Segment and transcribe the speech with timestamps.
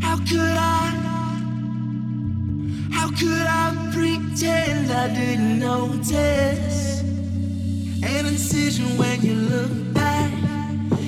[0.00, 0.86] How could I?
[2.90, 7.00] How could I pretend I didn't notice?
[8.02, 10.32] An incision when you look back.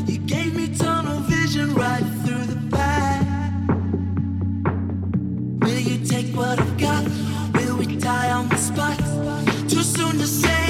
[0.07, 3.27] You gave me tunnel vision right through the back.
[5.63, 7.05] Will you take what I've got?
[7.55, 8.99] Will we die on the spot?
[9.69, 10.62] Too soon to say.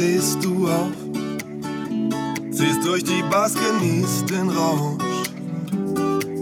[0.00, 0.92] Stehst du auf.
[2.50, 5.28] Ziehst durch die Bars, genießt den Rausch.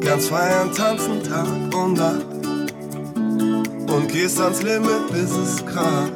[0.01, 2.27] Ganz feiern, tanzen Tag und Nacht.
[3.93, 6.13] Und gehst ans Limit, bis es kracht.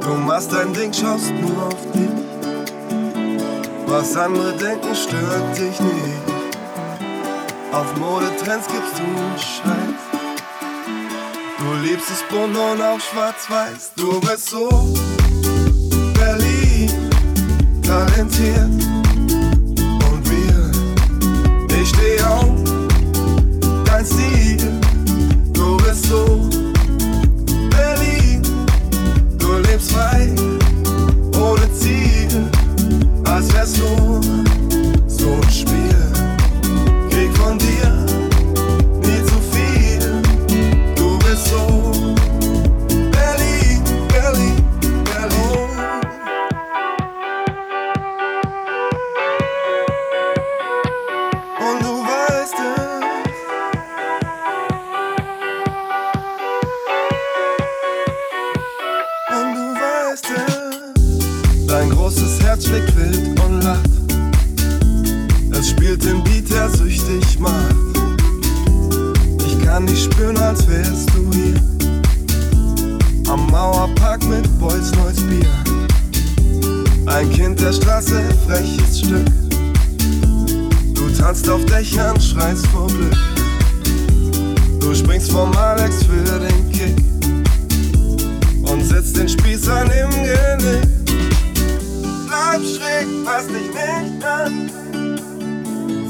[0.00, 2.16] Du machst dein Ding, schaust nur auf dich.
[3.86, 6.24] Was andere denken, stört dich nicht.
[7.70, 9.04] Auf Modetrends gibst du
[9.38, 10.02] Scheiß.
[11.58, 13.92] Du liebst es bunt und auch schwarz-weiß.
[13.96, 14.68] Du bist so
[18.16, 18.75] talentiert.
[67.06, 67.76] Süchtig macht.
[69.46, 71.54] Ich kann dich spüren, als wärst du hier.
[73.28, 75.46] Am Mauerpark mit Boys neues Bier.
[77.06, 79.26] Ein Kind der Straße, freches Stück.
[80.94, 83.16] Du tanzt auf Dächern, schreist vor Glück.
[84.80, 86.96] Du springst vom Alex für den Kick.
[88.70, 90.88] Und setzt den Spießern im Genick.
[92.26, 94.85] Bleib schräg, pass dich nicht an.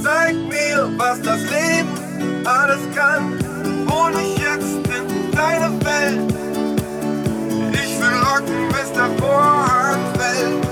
[0.07, 3.37] Zeig mir, was das Leben alles kann.
[3.91, 6.33] Hol mich jetzt in deine Welt.
[7.73, 10.65] Ich will rocken, bis der Vorhang fällt.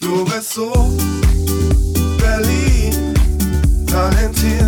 [0.00, 0.72] Du bist so
[2.18, 3.14] Berlin,
[3.86, 4.63] talentiert.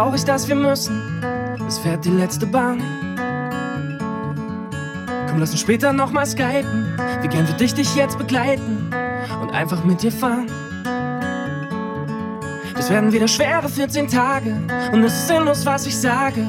[0.00, 1.22] Traurig, dass wir müssen.
[1.68, 2.78] Es fährt die letzte Bahn.
[5.28, 6.96] Komm, lass uns später nochmal skypen.
[7.20, 8.90] Wie gern würde ich dich jetzt begleiten
[9.42, 10.46] und einfach mit dir fahren.
[12.74, 14.56] Das werden wieder schwere 14 Tage
[14.90, 16.46] und es ist sinnlos, was ich sage,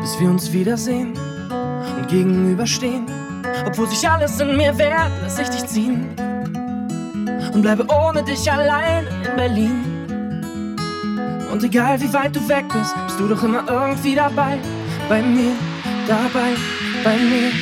[0.00, 1.14] bis wir uns wiedersehen
[1.96, 3.06] und gegenüberstehen.
[3.66, 6.14] Obwohl sich alles in mir wehrt, lass ich dich ziehen
[7.52, 9.93] und bleibe ohne dich allein in Berlin.
[11.54, 14.58] Und egal wie weit du weg bist, bist du doch immer irgendwie dabei.
[15.08, 15.52] Bei mir,
[16.04, 16.56] dabei,
[17.04, 17.52] bei mir.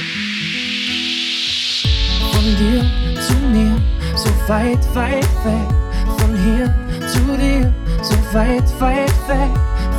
[2.33, 3.77] Von dir zu mir,
[4.17, 5.69] so weit, weit weg.
[6.17, 6.75] Von hier
[7.07, 9.51] zu dir, so weit, weit weg.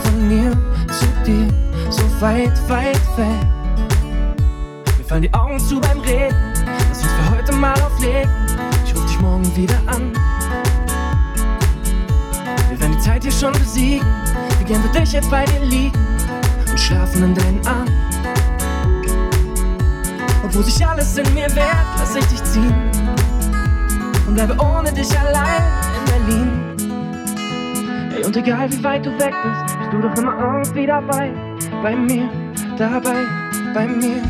[0.02, 0.52] Von mir
[0.88, 1.48] zu dir,
[1.92, 3.48] so weit, weit weg.
[4.98, 6.36] Mir fallen die Augen zu beim Reden.
[6.90, 8.32] Lass uns für heute mal auflegen.
[8.88, 10.14] Ich ruf dich morgen wieder an.
[13.34, 14.08] Hier schon besiegen.
[14.60, 15.98] Wie gern würde ich jetzt bei dir liegen
[16.70, 17.92] und schlafen in deinen Armen.
[20.44, 22.74] Obwohl sich alles in mir wehrt, lass ich dich ziehen
[24.28, 25.64] und bleibe ohne dich allein
[25.98, 26.52] in Berlin.
[28.16, 31.32] Ey, und egal wie weit du weg bist, bist du doch immer irgendwie dabei,
[31.82, 32.30] bei mir,
[32.78, 33.26] dabei,
[33.74, 34.22] bei mir.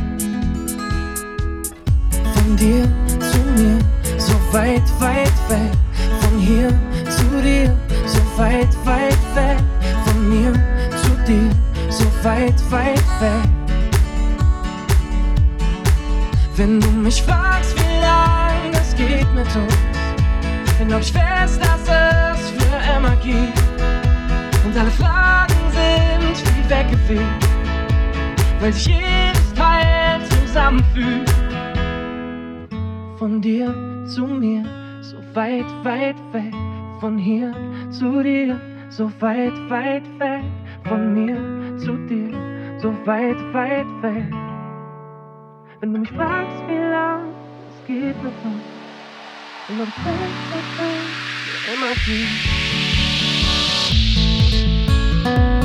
[2.36, 2.84] Von dir
[3.20, 3.80] zu mir,
[4.18, 5.72] so weit, weit weg,
[6.22, 6.70] von hier
[7.10, 7.76] zu dir,
[8.14, 9.58] so weit, weit weg,
[10.06, 10.54] von mir
[11.02, 11.50] zu dir,
[11.90, 13.50] so weit, weit weg.
[16.56, 19.78] Wenn du mich fragst, wie lang das geht mit uns,
[20.78, 23.58] dann glaub ich fest, dass es für immer geht.
[24.64, 27.48] Und alle Fragen sind wie weggefegt,
[28.60, 31.34] weil sich jedes Teil zusammenfügt.
[33.18, 33.74] Von dir
[34.06, 34.64] zu mir,
[35.02, 36.54] so weit, weit weg,
[37.04, 37.54] von hier
[37.90, 40.46] zu dir, so weit, weit weg,
[40.86, 41.36] von mir
[41.78, 42.32] zu dir,
[42.78, 44.34] so weit, weit weg.
[45.82, 47.26] Wenn du mich fragst, wie lang
[47.68, 48.34] es geht uns,
[49.68, 50.16] dann glaub ich fest,
[51.44, 51.94] für immer
[55.58, 55.63] geht.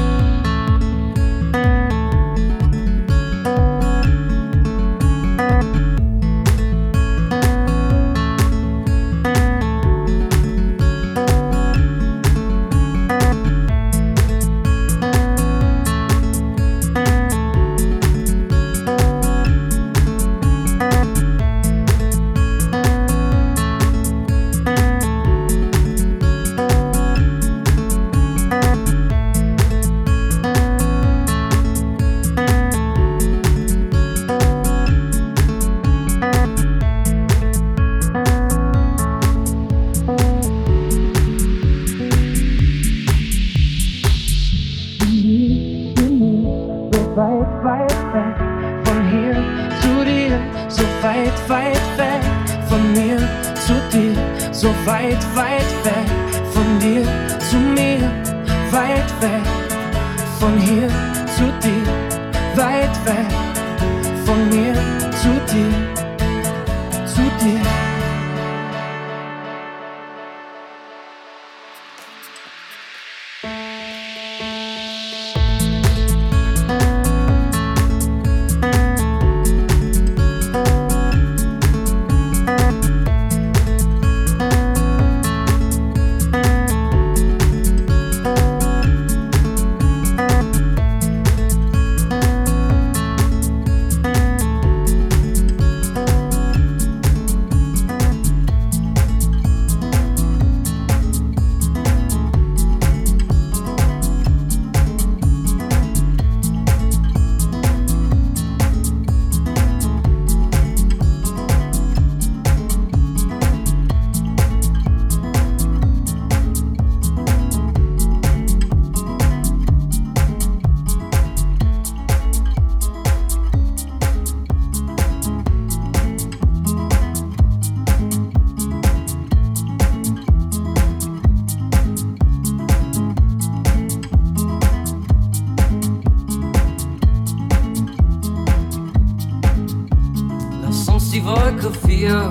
[142.09, 142.31] 4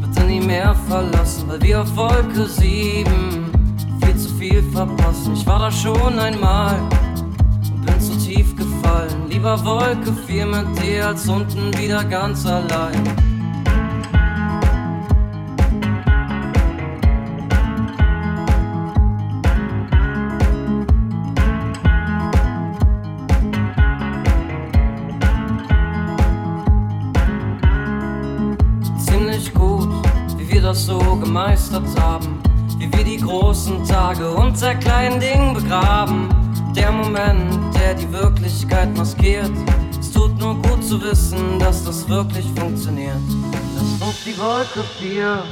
[0.00, 3.04] bitte nie mehr verlassen, weil wir auf Wolke 7
[4.02, 5.34] viel zu viel verpassen.
[5.34, 6.76] Ich war da schon einmal
[7.72, 9.28] und bin zu tief gefallen.
[9.28, 13.35] Lieber Wolke 4 mit dir als unten wieder ganz allein.
[34.56, 36.30] Unter kleinen Dingen begraben.
[36.74, 39.52] Der Moment, der die Wirklichkeit maskiert.
[40.00, 43.20] Es tut nur gut zu wissen, dass das wirklich funktioniert.
[43.74, 45.42] Lasst uns die Wolke 4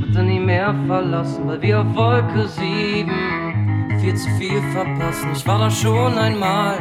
[0.00, 5.32] bitte nie mehr verlassen, weil wir auf Wolke 7 viel zu viel verpassen.
[5.32, 6.78] Ich war da schon einmal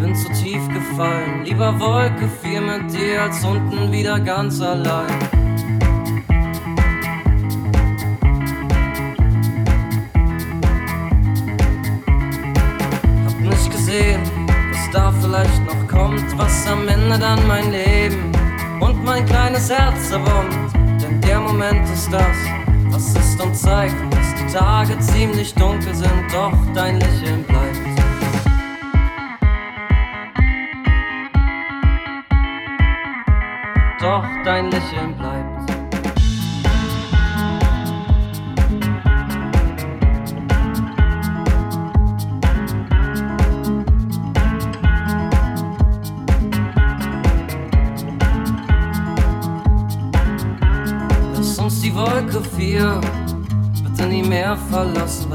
[0.00, 1.44] bin zu tief gefallen.
[1.44, 5.35] Lieber Wolke 4 mit dir als unten wieder ganz allein.
[16.26, 18.32] nicht, was am Ende dann mein Leben
[18.80, 20.54] und mein kleines Herz erwärmt.
[21.02, 22.36] Denn der Moment ist das,
[22.90, 27.80] was ist und zeigt, dass die Tage ziemlich dunkel sind, doch dein Lächeln bleibt.
[34.00, 35.35] Doch dein Lächeln bleibt.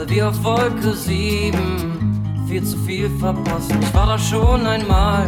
[0.01, 1.53] weil wir auf Wolke 7
[2.47, 3.77] viel zu viel verpassen.
[3.81, 5.27] Ich war da schon einmal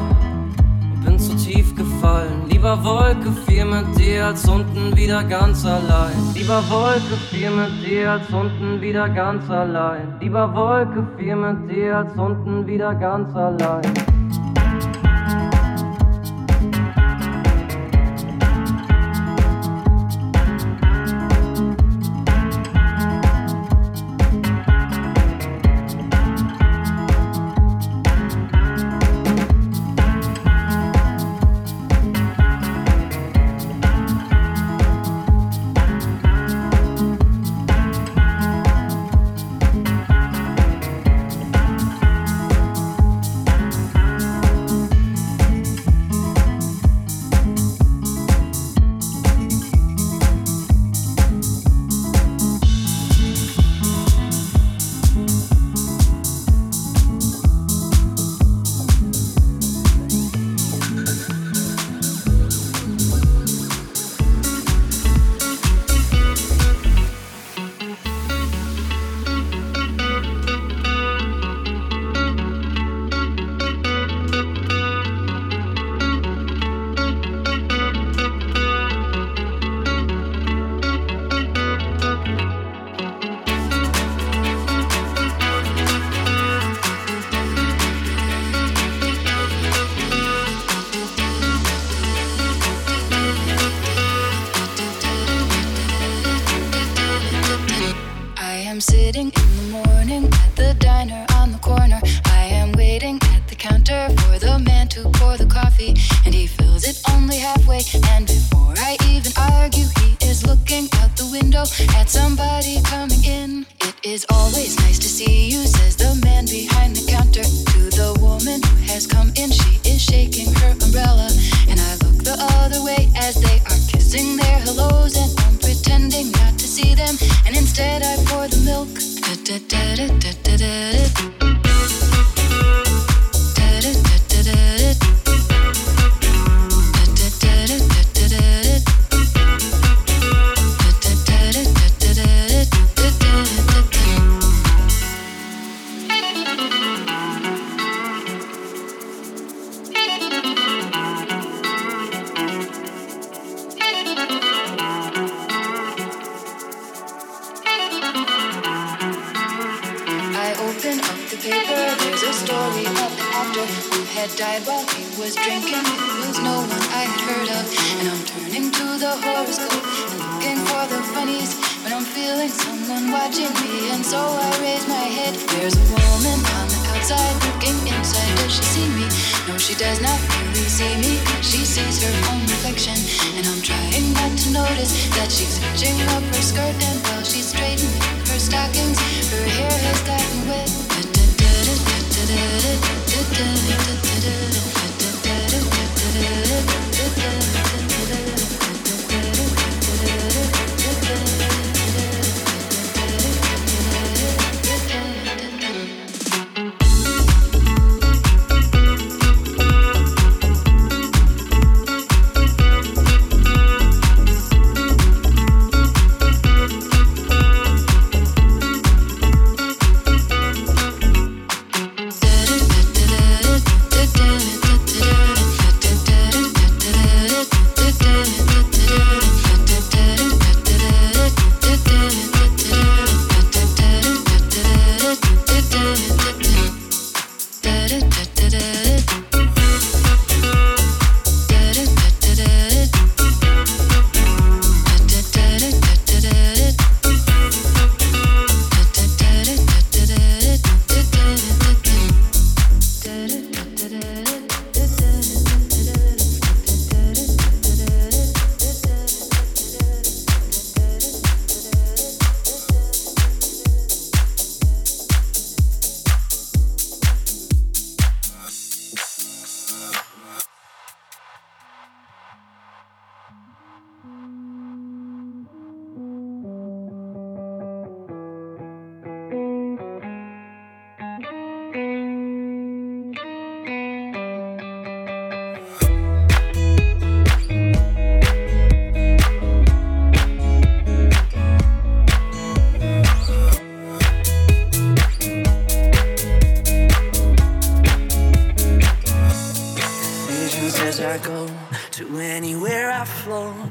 [0.96, 2.48] und bin zu tief gefallen.
[2.50, 6.14] Lieber Wolke 4 mit dir als unten wieder ganz allein.
[6.34, 10.16] Lieber Wolke 4 mit dir als unten wieder ganz allein.
[10.20, 13.84] Lieber Wolke 4 mit dir als unten wieder ganz allein.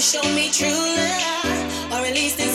[0.00, 2.49] show me true love, or at least.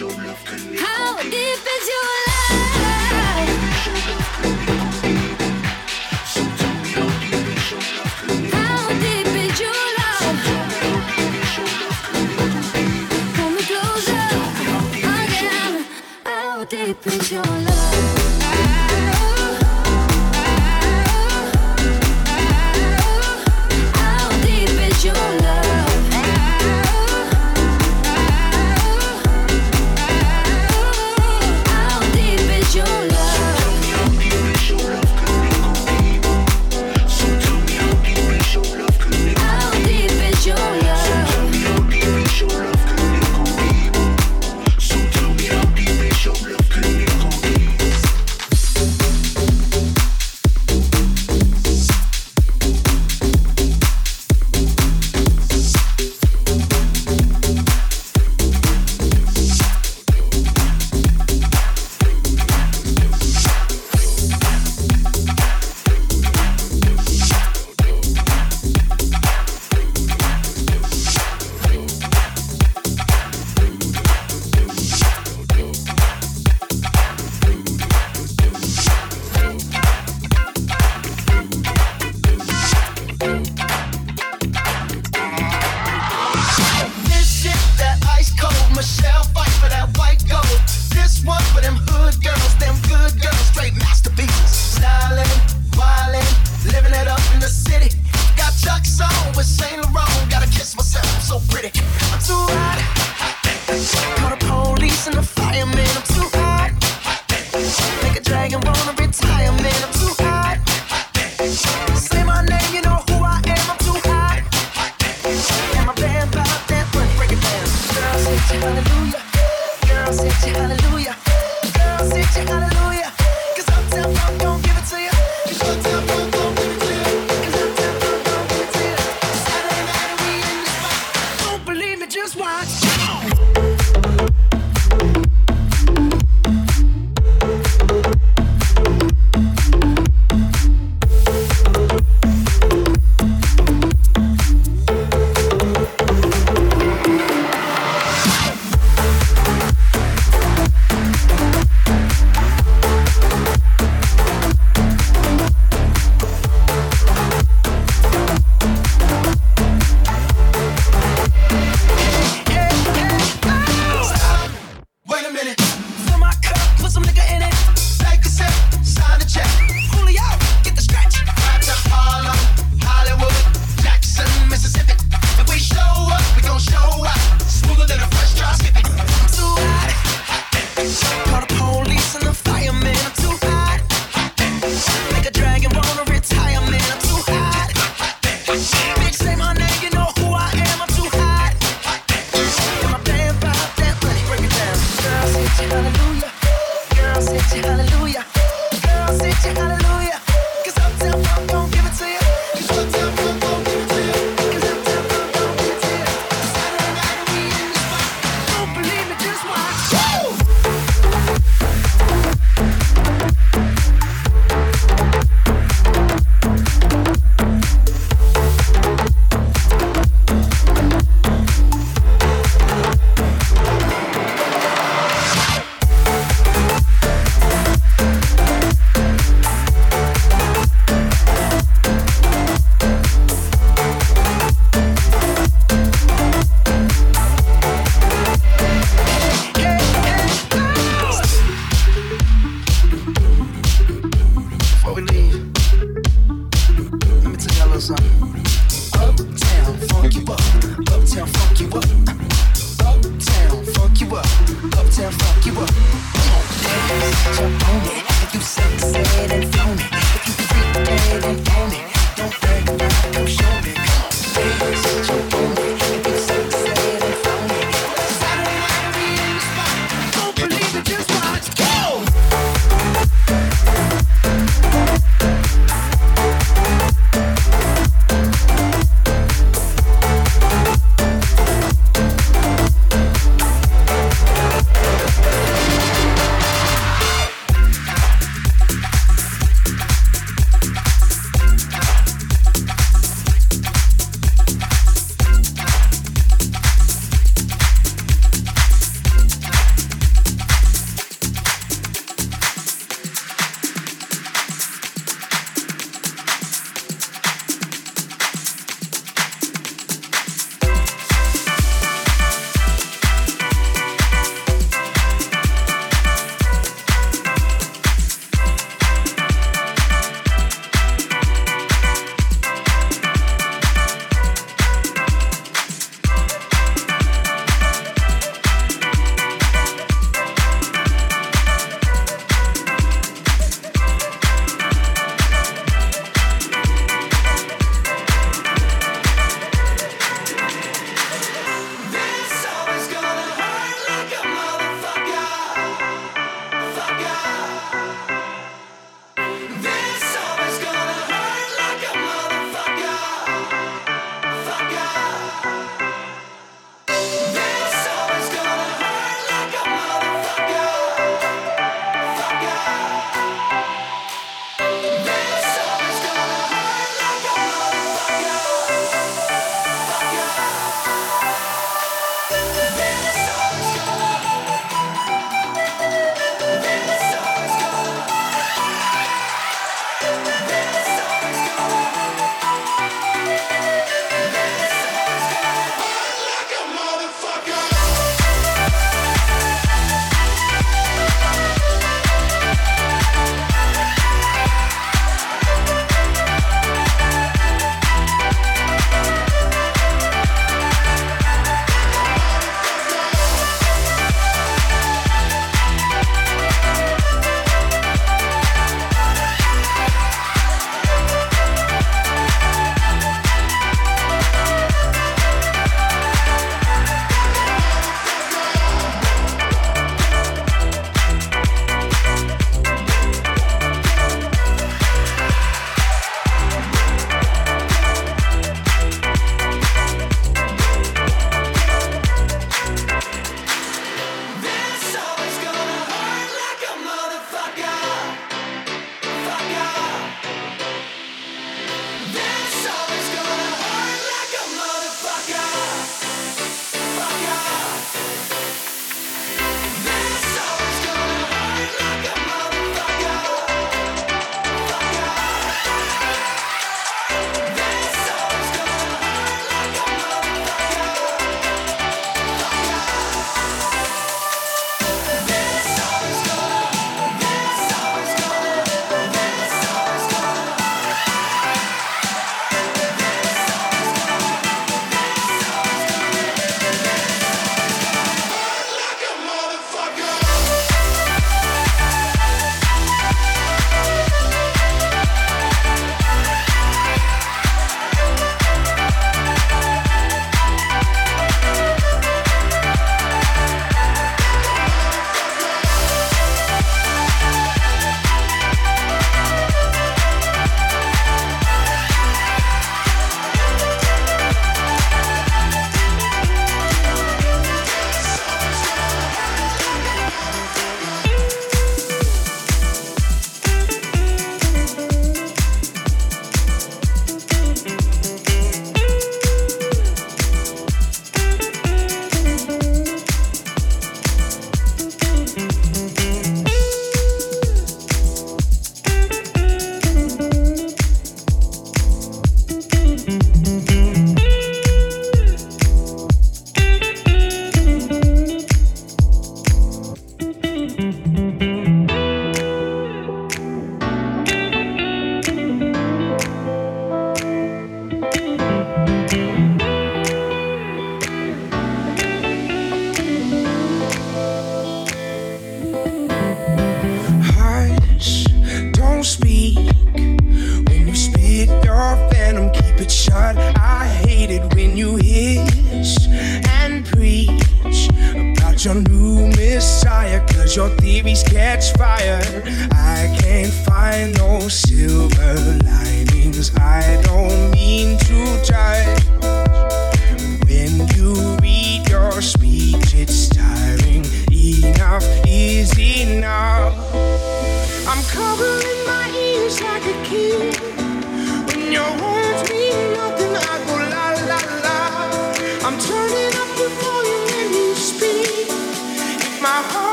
[0.00, 2.19] How deep is your love?